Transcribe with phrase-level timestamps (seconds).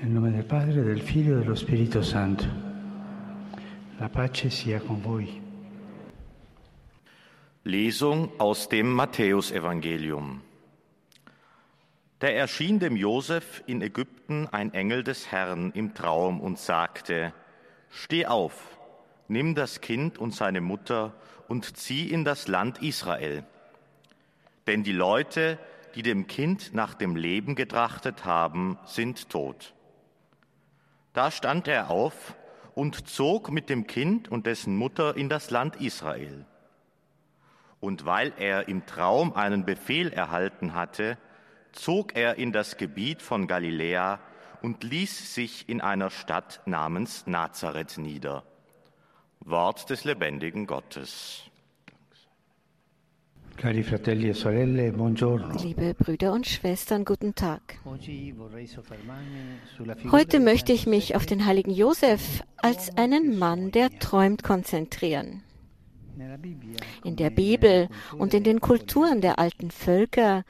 [0.00, 2.44] Nel nome del Padre, del Figlio e dello Spirito Santo.
[3.96, 5.42] La pace sia con voi.
[7.62, 10.40] Lesung aus dem Matthäusevangelium.
[12.20, 17.34] Da erschien dem Josef in Ägypten ein Engel des Herrn im Traum und sagte:
[17.90, 18.78] Steh auf,
[19.26, 21.12] nimm das Kind und seine Mutter
[21.48, 23.42] und zieh in das Land Israel.
[24.68, 25.58] Denn die Leute,
[25.96, 29.74] die dem Kind nach dem Leben getrachtet haben, sind tot.
[31.18, 32.36] Da stand er auf
[32.76, 36.46] und zog mit dem Kind und dessen Mutter in das Land Israel.
[37.80, 41.18] Und weil er im Traum einen Befehl erhalten hatte,
[41.72, 44.20] zog er in das Gebiet von Galiläa
[44.62, 48.44] und ließ sich in einer Stadt namens Nazareth nieder.
[49.40, 51.42] Wort des lebendigen Gottes.
[55.62, 57.60] Liebe Brüder und Schwestern, guten Tag.
[60.12, 65.42] Heute möchte ich mich auf den heiligen Josef als einen Mann, der träumt, konzentrieren.
[67.02, 70.44] In der Bibel und in den Kulturen der alten Völker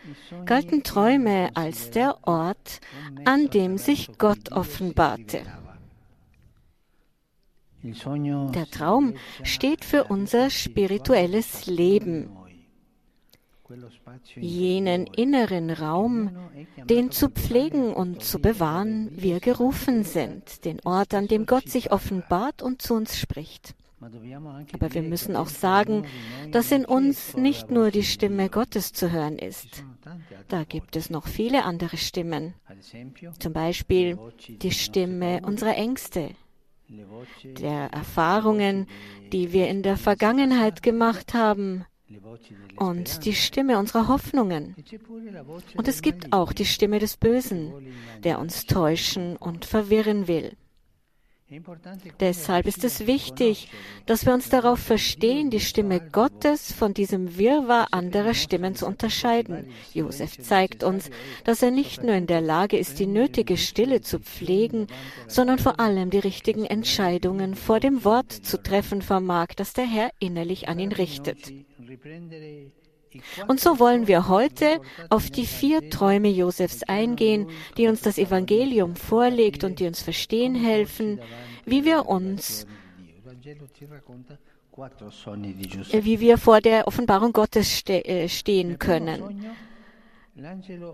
[0.45, 2.81] galten Träume als der Ort,
[3.25, 5.41] an dem sich Gott offenbarte.
[7.83, 9.15] Der Traum
[9.45, 12.29] steht für unser spirituelles Leben
[14.37, 16.31] jenen inneren Raum,
[16.89, 21.93] den zu pflegen und zu bewahren wir gerufen sind, den Ort, an dem Gott sich
[21.93, 23.75] offenbart und zu uns spricht.
[24.01, 26.07] Aber wir müssen auch sagen,
[26.53, 29.85] dass in uns nicht nur die Stimme Gottes zu hören ist.
[30.47, 32.55] Da gibt es noch viele andere Stimmen.
[33.39, 36.31] Zum Beispiel die Stimme unserer Ängste,
[37.43, 38.87] der Erfahrungen,
[39.33, 41.85] die wir in der Vergangenheit gemacht haben,
[42.77, 44.75] und die Stimme unserer Hoffnungen.
[45.77, 47.73] Und es gibt auch die Stimme des Bösen,
[48.25, 50.57] der uns täuschen und verwirren will.
[52.21, 53.71] Deshalb ist es wichtig,
[54.05, 59.71] dass wir uns darauf verstehen, die Stimme Gottes von diesem Wirrwarr anderer Stimmen zu unterscheiden.
[59.95, 61.11] Josef zeigt uns,
[61.45, 64.89] dass er nicht nur in der Lage ist, die nötige Stille zu pflegen,
[65.27, 70.11] sondern vor allem die richtigen Entscheidungen vor dem Wort zu treffen vermag, das der Herr
[70.19, 71.51] innerlich an ihn richtet.
[73.47, 78.97] Und so wollen wir heute auf die vier Träume Josefs eingehen, die uns das Evangelium
[78.97, 81.21] vorlegt und die uns verstehen helfen,
[81.65, 82.67] wie wir uns
[85.93, 89.45] wie wir vor der Offenbarung Gottes ste äh, stehen können.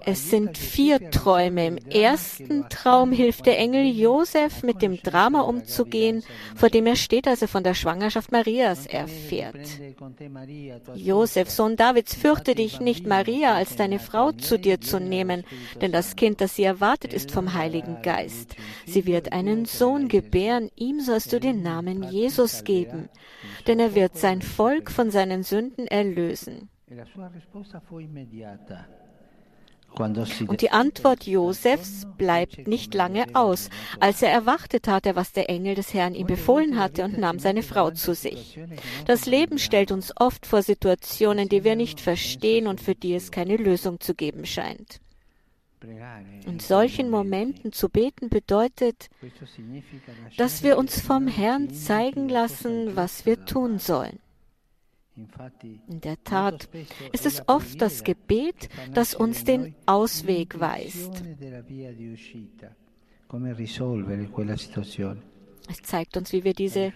[0.06, 1.66] Es sind vier Träume.
[1.66, 6.22] Im ersten Traum hilft der Engel Josef mit dem Drama umzugehen,
[6.56, 9.80] vor dem er steht, als er von der Schwangerschaft Marias erfährt.
[10.94, 15.44] Josef, Sohn Davids, fürchte dich nicht, Maria als deine Frau zu dir zu nehmen,
[15.80, 18.56] denn das Kind, das sie erwartet, ist vom Heiligen Geist.
[18.86, 23.10] Sie wird einen Sohn gebären, ihm sollst du den Namen Jesus geben,
[23.66, 26.70] denn er wird sein Volk von seinen Sünden erlösen.
[29.98, 33.70] Und die Antwort Josefs bleibt nicht lange aus.
[34.00, 37.38] Als er erwachte, tat er, was der Engel des Herrn ihm befohlen hatte und nahm
[37.38, 38.58] seine Frau zu sich.
[39.06, 43.30] Das Leben stellt uns oft vor Situationen, die wir nicht verstehen und für die es
[43.30, 45.00] keine Lösung zu geben scheint.
[46.46, 49.10] In solchen Momenten zu beten bedeutet,
[50.38, 54.18] dass wir uns vom Herrn zeigen lassen, was wir tun sollen.
[55.16, 56.68] In der Tat
[57.12, 61.22] ist es oft das Gebet, das uns den Ausweg weist.
[65.66, 66.92] Es zeigt uns, wie wir diese,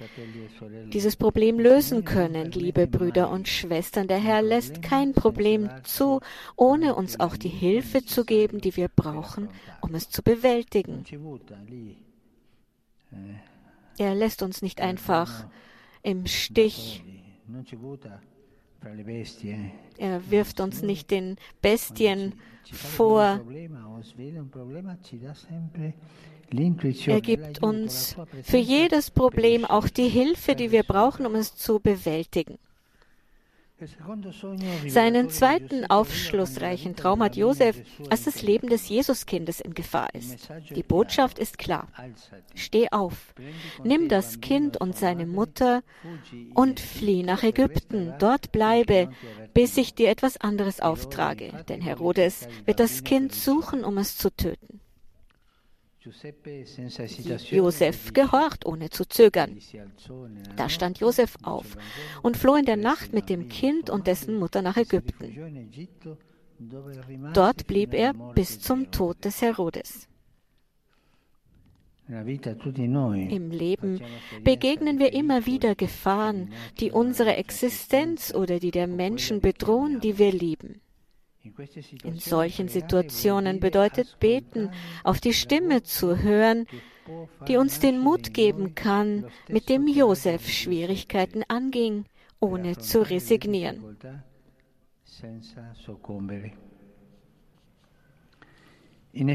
[0.92, 4.08] dieses Problem lösen können, liebe Brüder und Schwestern.
[4.08, 6.20] Der Herr lässt kein Problem zu,
[6.56, 9.48] ohne uns auch die Hilfe zu geben, die wir brauchen,
[9.80, 11.04] um es zu bewältigen.
[13.96, 15.46] Er lässt uns nicht einfach
[16.02, 17.02] im Stich
[19.98, 22.34] er wirft uns nicht den Bestien
[22.72, 23.40] vor.
[27.06, 31.80] Er gibt uns für jedes Problem auch die Hilfe, die wir brauchen, um es zu
[31.80, 32.58] bewältigen.
[34.88, 37.80] Seinen zweiten aufschlussreichen Traum hat Josef,
[38.10, 40.48] als das Leben des Jesuskindes in Gefahr ist.
[40.74, 41.86] Die Botschaft ist klar.
[42.54, 43.34] Steh auf,
[43.84, 45.82] nimm das Kind und seine Mutter
[46.54, 48.14] und flieh nach Ägypten.
[48.18, 49.10] Dort bleibe,
[49.54, 51.64] bis ich dir etwas anderes auftrage.
[51.68, 54.80] Denn Herodes wird das Kind suchen, um es zu töten.
[57.50, 59.58] Josef gehorcht, ohne zu zögern.
[60.56, 61.76] Da stand Josef auf
[62.22, 65.68] und floh in der Nacht mit dem Kind und dessen Mutter nach Ägypten.
[67.34, 70.08] Dort blieb er bis zum Tod des Herodes.
[72.08, 74.00] Im Leben
[74.42, 80.32] begegnen wir immer wieder Gefahren, die unsere Existenz oder die der Menschen bedrohen, die wir
[80.32, 80.80] lieben.
[82.02, 84.70] In solchen Situationen bedeutet Beten,
[85.04, 86.66] auf die Stimme zu hören,
[87.46, 92.04] die uns den Mut geben kann, mit dem Josef Schwierigkeiten anging,
[92.40, 93.96] ohne zu resignieren.
[99.12, 99.28] In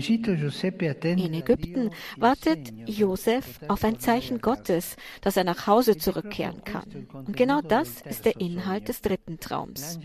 [1.34, 7.08] Ägypten wartet Josef auf ein Zeichen Gottes, dass er nach Hause zurückkehren kann.
[7.12, 10.00] Und genau das ist der Inhalt des dritten Traums.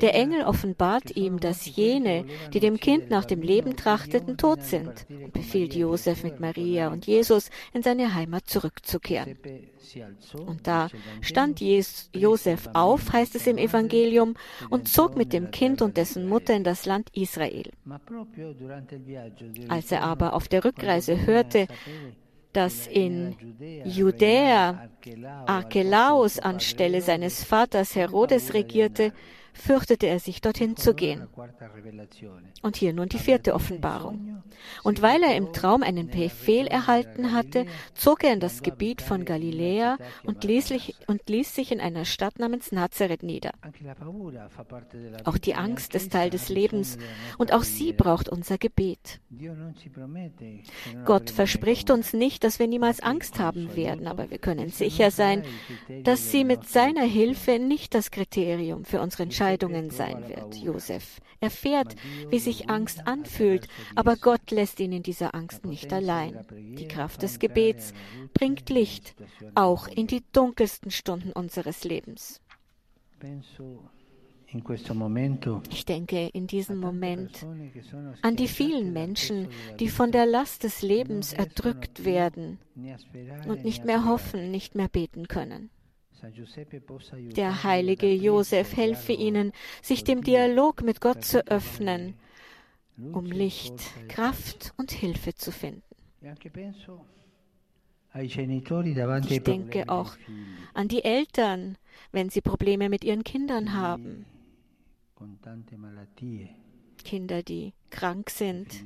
[0.00, 5.06] Der Engel offenbart ihm, dass jene, die dem Kind nach dem Leben trachteten, tot sind
[5.08, 9.38] und befiehlt Josef mit Maria und Jesus in seine Heimat zurückzukehren.
[10.46, 10.88] Und da
[11.22, 14.34] stand Josef auf, heißt es im Evangelium,
[14.68, 17.70] und zog mit dem Kind und dessen Mutter in das Land Israel.
[19.68, 21.66] Als er aber auf der Rückreise hörte,
[22.52, 23.36] dass in
[23.84, 24.88] Judäa
[25.46, 29.12] Archelaus anstelle seines Vaters Herodes regierte,
[29.52, 31.28] fürchtete er sich, dorthin zu gehen.
[32.62, 34.42] Und hier nun die vierte Offenbarung.
[34.82, 39.24] Und weil er im Traum einen Befehl erhalten hatte, zog er in das Gebiet von
[39.24, 40.72] Galiläa und ließ,
[41.06, 43.52] und ließ sich in einer Stadt namens Nazareth nieder.
[45.24, 46.98] Auch die Angst ist Teil des Lebens
[47.38, 49.20] und auch sie braucht unser Gebet.
[51.04, 55.42] Gott verspricht uns nicht, dass wir niemals Angst haben werden, aber wir können sicher sein,
[56.02, 60.54] dass sie mit seiner Hilfe nicht das Kriterium für unsere Entscheidung Entscheidungen sein wird.
[60.56, 61.96] Josef erfährt,
[62.28, 66.44] wie sich Angst anfühlt, aber Gott lässt ihn in dieser Angst nicht allein.
[66.78, 67.94] Die Kraft des Gebets
[68.34, 69.14] bringt Licht,
[69.54, 72.42] auch in die dunkelsten Stunden unseres Lebens.
[75.70, 77.46] Ich denke in diesem Moment
[78.20, 79.48] an die vielen Menschen,
[79.78, 82.58] die von der Last des Lebens erdrückt werden
[83.48, 85.70] und nicht mehr hoffen, nicht mehr beten können.
[87.36, 89.52] Der heilige Josef helfe ihnen,
[89.82, 92.14] sich dem Dialog mit Gott zu öffnen,
[93.12, 95.82] um Licht, Kraft und Hilfe zu finden.
[98.12, 100.16] Ich denke auch
[100.74, 101.78] an die Eltern,
[102.12, 104.26] wenn sie Probleme mit ihren Kindern haben.
[107.04, 108.84] Kinder, die krank sind.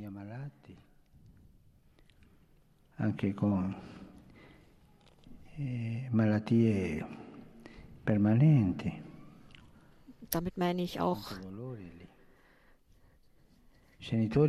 [2.97, 3.75] Anche con
[5.59, 7.05] eh, malattie.
[10.31, 11.33] Damit meine ich auch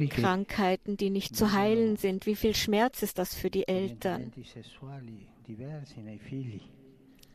[0.10, 2.25] Krankheiten, die nicht zu heilen sind.
[2.25, 4.31] Wie viel Schmerz ist das für die Eltern?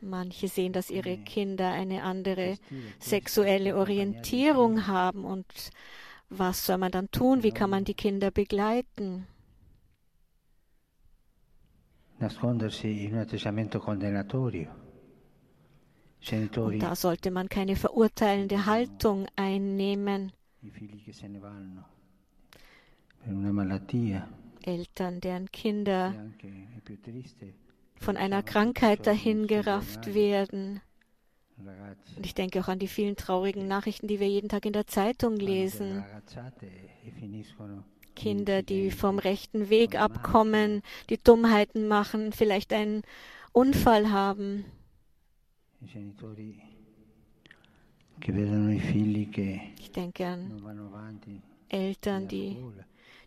[0.01, 2.57] Manche sehen, dass ihre Kinder eine andere
[2.99, 5.45] sexuelle Orientierung haben und
[6.29, 7.43] was soll man dann tun?
[7.43, 9.27] Wie kann man die Kinder begleiten?
[12.19, 14.80] Nascondersi in un atteggiamento condennatorio.
[16.29, 20.31] Und da sollte man keine verurteilende Haltung einnehmen.
[24.63, 26.13] Eltern, deren Kinder
[27.95, 30.81] von einer Krankheit dahingerafft werden.
[32.15, 34.87] Und ich denke auch an die vielen traurigen Nachrichten, die wir jeden Tag in der
[34.87, 36.03] Zeitung lesen.
[38.15, 43.03] Kinder, die vom rechten Weg abkommen, die Dummheiten machen, vielleicht einen
[43.51, 44.65] Unfall haben.
[49.79, 50.61] Ich denke an
[51.69, 52.57] Eltern, die,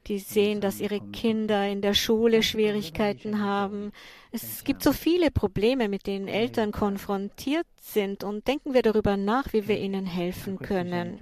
[0.07, 3.91] die sehen, dass ihre Kinder in der Schule Schwierigkeiten haben.
[4.31, 9.53] Es gibt so viele Probleme, mit denen Eltern konfrontiert sind und denken wir darüber nach,
[9.53, 11.19] wie wir ihnen helfen können.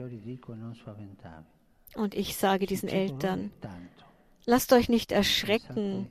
[1.95, 3.53] Und ich sage diesen Eltern,
[4.45, 6.11] lasst euch nicht erschrecken.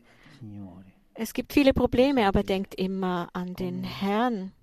[1.14, 4.54] Es gibt viele Probleme, aber denkt immer an den Herrn.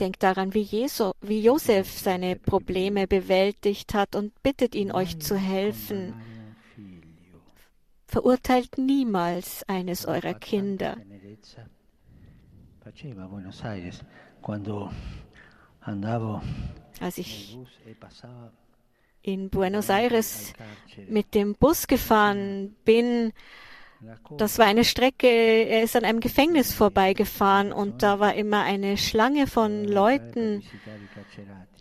[0.00, 5.36] Denkt daran, wie, Jesu, wie Josef seine Probleme bewältigt hat und bittet ihn, euch zu
[5.36, 6.14] helfen.
[8.06, 10.96] Verurteilt niemals eines eurer Kinder.
[17.00, 17.58] Als ich
[19.22, 20.52] in Buenos Aires
[21.08, 23.32] mit dem Bus gefahren bin,
[24.36, 28.96] das war eine Strecke, er ist an einem Gefängnis vorbeigefahren und da war immer eine
[28.96, 30.62] Schlange von Leuten,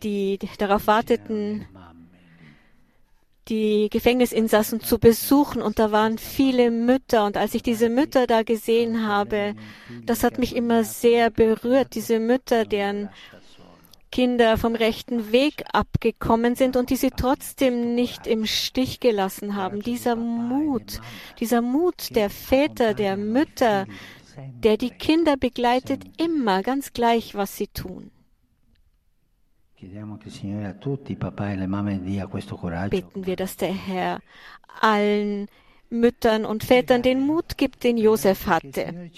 [0.04, 1.66] die darauf warteten,
[3.50, 5.62] die Gefängnisinsassen zu besuchen.
[5.62, 7.26] Und da waren viele Mütter.
[7.26, 9.56] Und als ich diese Mütter da gesehen habe,
[10.06, 13.10] das hat mich immer sehr berührt, diese Mütter, deren
[14.14, 19.82] Kinder vom rechten Weg abgekommen sind und die sie trotzdem nicht im Stich gelassen haben.
[19.82, 21.02] Dieser Mut,
[21.40, 23.88] dieser Mut der Väter, der Mütter,
[24.38, 28.12] der die Kinder begleitet, immer ganz gleich, was sie tun.
[32.92, 34.20] Beten wir, dass der Herr
[34.80, 35.48] allen
[35.94, 39.10] Müttern und Vätern den Mut gibt, den Josef hatte.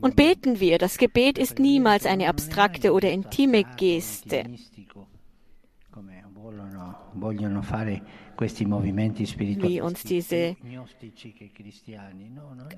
[0.00, 4.44] Und beten wir, das Gebet ist niemals eine abstrakte oder intime Geste
[9.62, 10.56] wie uns diese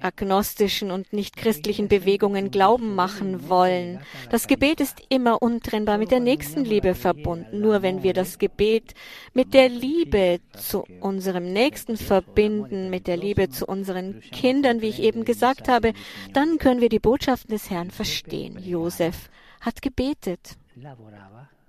[0.00, 4.00] agnostischen und nicht christlichen Bewegungen glauben machen wollen.
[4.30, 7.60] Das Gebet ist immer untrennbar mit der Nächstenliebe verbunden.
[7.60, 8.94] Nur wenn wir das Gebet
[9.32, 15.02] mit der Liebe zu unserem Nächsten verbinden, mit der Liebe zu unseren Kindern, wie ich
[15.02, 15.92] eben gesagt habe,
[16.32, 18.58] dann können wir die Botschaften des Herrn verstehen.
[18.62, 20.56] Josef hat gebetet.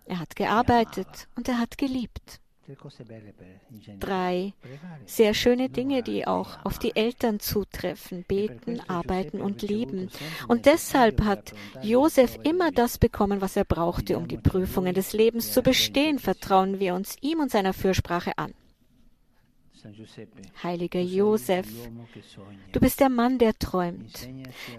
[0.08, 2.40] Er hat gearbeitet und er hat geliebt.
[4.00, 4.54] Drei
[5.06, 10.10] sehr schöne Dinge, die auch auf die Eltern zutreffen, beten, arbeiten und lieben.
[10.48, 11.54] Und deshalb hat
[11.84, 16.18] Josef immer das bekommen, was er brauchte, um die Prüfungen des Lebens zu bestehen.
[16.18, 18.54] Vertrauen wir uns ihm und seiner Fürsprache an.
[20.64, 21.68] Heiliger Josef,
[22.72, 24.30] du bist der Mann, der träumt.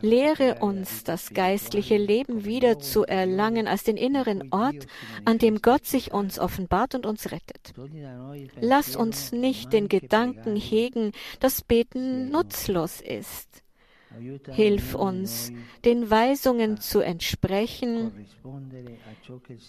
[0.00, 4.86] Lehre uns, das geistliche Leben wieder zu erlangen als den inneren Ort,
[5.24, 7.74] an dem Gott sich uns offenbart und uns rettet.
[8.60, 13.62] Lass uns nicht den Gedanken hegen, dass Beten nutzlos ist.
[14.52, 15.52] Hilf uns,
[15.84, 18.26] den Weisungen zu entsprechen,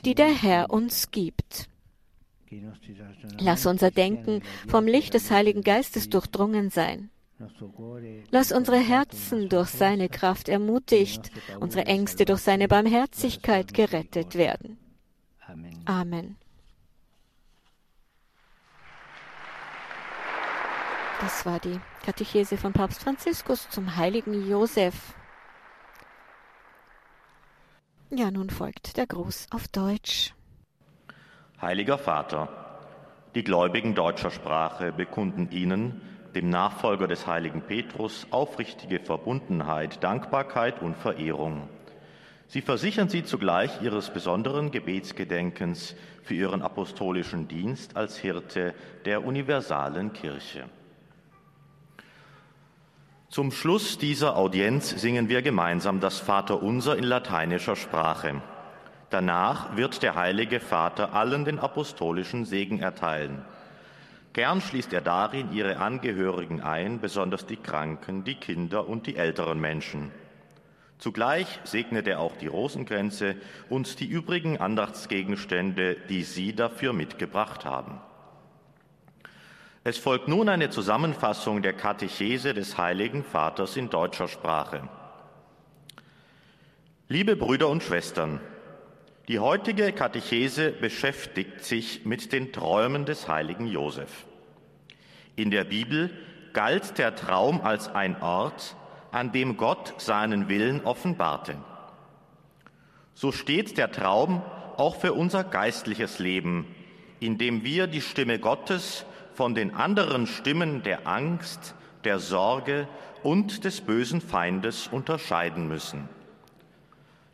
[0.06, 1.70] die der Herr uns gibt.
[3.40, 7.10] Lass unser Denken vom Licht des Heiligen Geistes durchdrungen sein.
[8.32, 14.80] Lass unsere Herzen durch seine Kraft ermutigt, unsere Ängste durch seine Barmherzigkeit gerettet werden.
[15.86, 16.38] Amen.
[21.22, 25.16] Das war die Katechese von Papst Franziskus zum heiligen Josef.
[28.10, 30.37] Ja, nun folgt der Gruß auf Deutsch.
[31.60, 32.50] Heiliger Vater,
[33.34, 36.02] die Gläubigen deutscher Sprache bekunden Ihnen,
[36.36, 41.68] dem Nachfolger des heiligen Petrus, aufrichtige Verbundenheit, Dankbarkeit und Verehrung.
[42.48, 50.14] Sie versichern Sie zugleich Ihres besonderen Gebetsgedenkens für Ihren apostolischen Dienst als Hirte der universalen
[50.14, 50.66] Kirche.
[53.30, 58.44] Zum Schluss dieser Audienz singen wir gemeinsam das Vaterunser in lateinischer Sprache.
[59.10, 63.46] Danach wird der Heilige Vater allen den apostolischen Segen erteilen.
[64.34, 69.60] Gern schließt er darin ihre Angehörigen ein, besonders die Kranken, die Kinder und die älteren
[69.60, 70.12] Menschen.
[71.00, 73.36] Zugleich segnet er auch die Rosenkränze
[73.70, 78.02] und die übrigen Andachtsgegenstände, die Sie dafür mitgebracht haben.
[79.84, 84.90] Es folgt nun eine Zusammenfassung der Katechese des Heiligen Vaters in deutscher Sprache.
[87.08, 88.42] Liebe Brüder und Schwestern,
[89.28, 94.26] die heutige Katechese beschäftigt sich mit den Träumen des heiligen Josef.
[95.36, 96.12] In der Bibel
[96.54, 98.78] galt der Traum als ein Ort,
[99.12, 101.56] an dem Gott seinen Willen offenbarte.
[103.14, 104.42] So steht der Traum
[104.78, 106.66] auch für unser geistliches Leben,
[107.20, 112.88] in dem wir die Stimme Gottes von den anderen Stimmen der Angst, der Sorge
[113.24, 116.08] und des bösen Feindes unterscheiden müssen.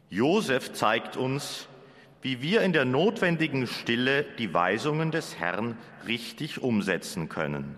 [0.10, 1.68] Josef zeigt uns,
[2.24, 5.78] wie wir in der notwendigen Stille die Weisungen des Herrn
[6.08, 7.78] richtig umsetzen können.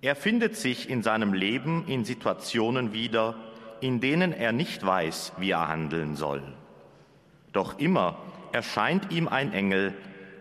[0.00, 3.34] Er findet sich in seinem Leben in Situationen wieder,
[3.80, 6.42] in denen er nicht weiß, wie er handeln soll.
[7.52, 8.18] Doch immer
[8.52, 9.92] erscheint ihm ein Engel,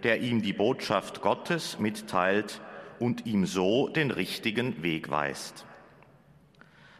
[0.03, 2.61] der ihm die Botschaft Gottes mitteilt
[2.99, 5.65] und ihm so den richtigen Weg weist.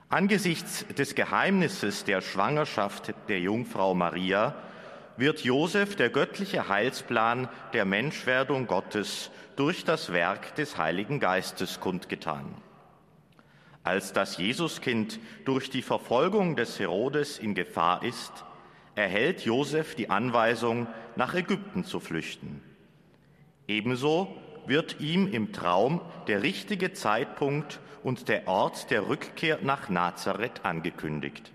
[0.10, 4.56] Angesichts des Geheimnisses der Schwangerschaft der Jungfrau Maria
[5.18, 12.46] wird Josef der göttliche Heilsplan der Menschwerdung Gottes durch das Werk des Heiligen Geistes kundgetan.
[13.84, 18.44] Als das Jesuskind durch die Verfolgung des Herodes in Gefahr ist,
[18.96, 22.62] erhält Josef die Anweisung, nach Ägypten zu flüchten.
[23.68, 30.66] Ebenso wird ihm im Traum der richtige Zeitpunkt und der Ort der Rückkehr nach Nazareth
[30.66, 31.52] angekündigt.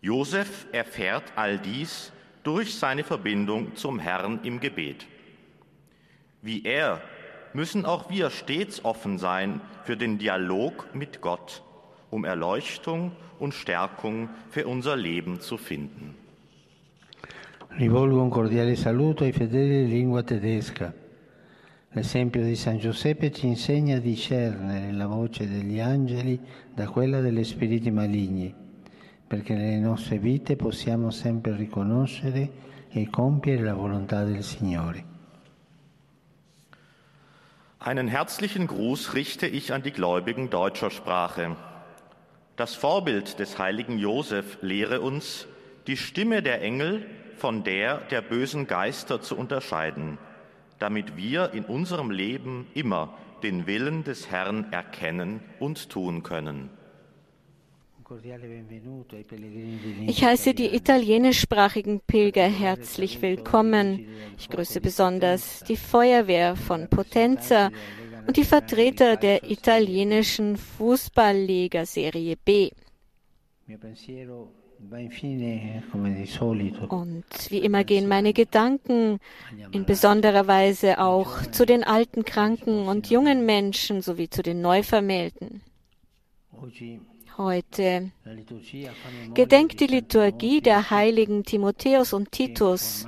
[0.00, 2.12] Josef erfährt all dies
[2.44, 5.06] durch seine Verbindung zum Herrn im Gebet.
[6.40, 7.00] Wie er
[7.52, 11.62] müssen auch wir stets offen sein für den Dialog mit Gott,
[12.10, 16.14] um Erleuchtung und Stärkung für unser Leben zu finden.
[17.78, 20.92] Rivolgo un cordiale saluto ai fedeli di lingua tedesca.
[21.92, 26.38] L'esempio di San Giuseppe ci insegna a discernere la voce degli angeli
[26.74, 28.54] da quella degli spiriti maligni,
[29.28, 32.50] perché nelle nostre vite possiamo sempre riconoscere
[32.90, 35.04] e compiere la volontà del Signore.
[37.78, 41.56] Einen herzlichen Gruß richte ich an die Gläubigen deutscher Sprache.
[42.56, 45.46] Das Vorbild des heiligen Josef lehre uns,
[45.86, 47.06] die Stimme der Engel
[47.36, 50.18] von der der bösen Geister zu unterscheiden,
[50.78, 56.70] damit wir in unserem Leben immer den Willen des Herrn erkennen und tun können.
[60.06, 64.06] Ich heiße die italienischsprachigen Pilger herzlich willkommen.
[64.38, 67.70] Ich grüße besonders die Feuerwehr von Potenza
[68.26, 72.70] und die Vertreter der italienischen Fußballliga Serie B.
[76.88, 79.18] Und wie immer gehen meine Gedanken
[79.72, 85.60] in besonderer Weise auch zu den alten, kranken und jungen Menschen sowie zu den Neuvermählten.
[87.36, 88.10] Heute
[89.34, 93.06] gedenkt die Liturgie der heiligen Timotheus und Titus,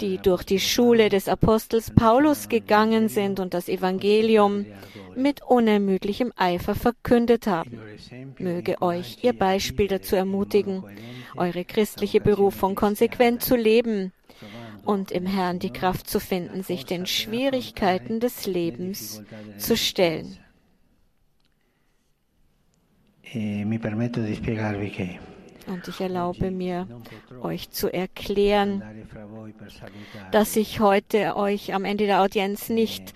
[0.00, 4.66] die durch die Schule des Apostels Paulus gegangen sind und das Evangelium
[5.16, 7.78] mit unermüdlichem Eifer verkündet haben.
[8.38, 10.84] Möge euch ihr Beispiel dazu ermutigen,
[11.36, 14.12] eure christliche Berufung konsequent zu leben
[14.84, 19.22] und im Herrn die Kraft zu finden, sich den Schwierigkeiten des Lebens
[19.58, 20.38] zu stellen.
[25.66, 26.88] Und ich erlaube mir,
[27.40, 28.82] euch zu erklären,
[30.32, 33.14] dass ich heute euch am Ende der Audienz nicht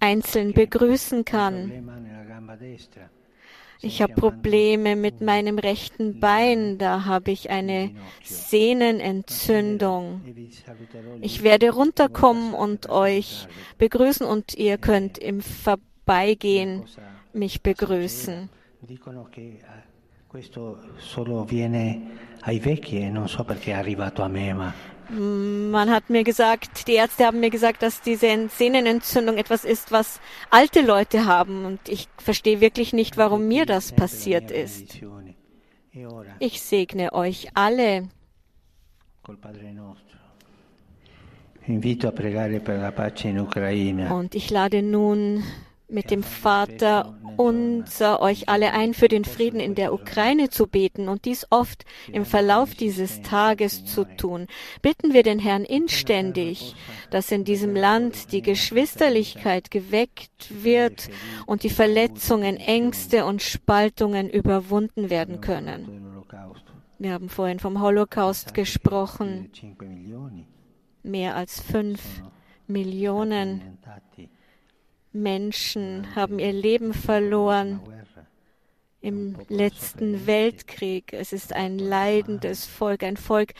[0.00, 1.72] einzeln begrüßen kann.
[3.80, 7.92] Ich habe Probleme mit meinem rechten Bein, da habe ich eine
[8.24, 10.20] Sehnenentzündung.
[11.20, 13.46] Ich werde runterkommen und euch
[13.78, 16.84] begrüßen und ihr könnt im Vorbeigehen
[17.32, 18.50] mich begrüßen.
[18.80, 19.60] Dicono che
[20.26, 24.72] questo solo viene ai vecchi e non so perché è arrivato a me, ma
[25.10, 30.20] man hat mir gesagt, die Ärzte haben mir gesagt, dass diese Sehnenentzündung etwas ist, was
[30.50, 31.64] alte Leute haben.
[31.64, 35.00] Und ich verstehe wirklich nicht, warum mir das passiert ist.
[36.38, 38.08] Ich segne euch alle.
[44.10, 45.42] Und ich lade nun
[45.88, 51.08] mit dem Vater unser euch alle ein, für den Frieden in der Ukraine zu beten
[51.08, 54.48] und dies oft im Verlauf dieses Tages zu tun.
[54.82, 56.74] Bitten wir den Herrn inständig,
[57.10, 61.08] dass in diesem Land die Geschwisterlichkeit geweckt wird
[61.46, 66.24] und die Verletzungen, Ängste und Spaltungen überwunden werden können.
[66.98, 69.50] Wir haben vorhin vom Holocaust gesprochen.
[71.04, 72.02] Mehr als fünf
[72.66, 73.78] Millionen
[75.22, 77.80] Menschen haben ihr Leben verloren
[79.00, 81.12] im letzten Weltkrieg.
[81.12, 83.54] Es ist ein leidendes Volk, ein Volk,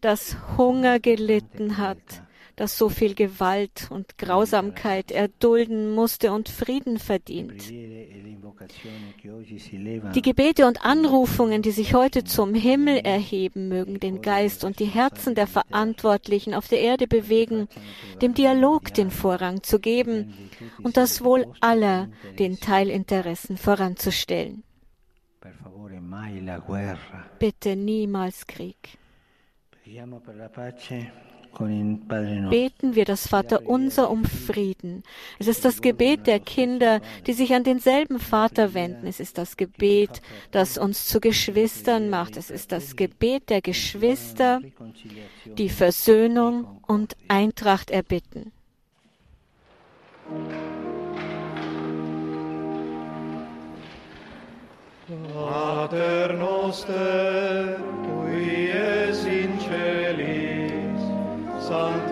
[0.00, 2.22] das Hunger gelitten hat
[2.56, 7.70] das so viel Gewalt und Grausamkeit erdulden musste und Frieden verdient.
[10.14, 14.86] Die Gebete und Anrufungen, die sich heute zum Himmel erheben, mögen den Geist und die
[14.86, 17.68] Herzen der Verantwortlichen auf der Erde bewegen,
[18.22, 20.34] dem Dialog den Vorrang zu geben
[20.82, 24.62] und das Wohl aller den Teilinteressen voranzustellen.
[27.38, 28.98] Bitte niemals Krieg.
[31.58, 35.02] Beten wir das Vaterunser um Frieden.
[35.38, 39.06] Es ist das Gebet der Kinder, die sich an denselben Vater wenden.
[39.06, 42.36] Es ist das Gebet, das uns zu Geschwistern macht.
[42.36, 44.60] Es ist das Gebet der Geschwister,
[45.44, 48.52] die Versöhnung und Eintracht erbitten.
[55.06, 58.63] Pater noster, qui
[61.74, 62.03] sun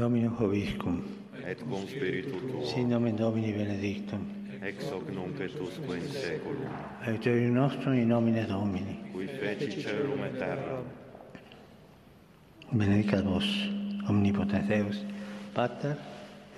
[0.00, 1.02] Domino Hoviscum.
[1.46, 2.64] Et cum spiritu tuo.
[2.64, 4.20] Sin nomen Domini benedictum.
[4.62, 6.72] Ex hoc nunc et usque in seculum.
[7.04, 8.98] Aiuterium nostrum in nomine Domini.
[9.12, 10.82] Cui feci celum et terra.
[12.72, 13.44] Benedicat vos,
[14.08, 15.04] omnipotens Deus,
[15.52, 15.96] Pater,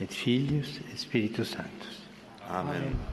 [0.00, 2.02] et Filius, et Spiritus Sanctus.
[2.48, 2.76] Amen.
[2.76, 3.11] Amen.